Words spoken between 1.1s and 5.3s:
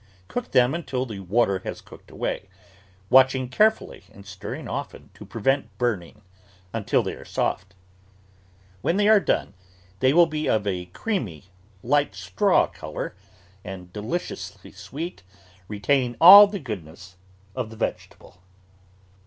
water has cooked away, watching care fully and stirring often to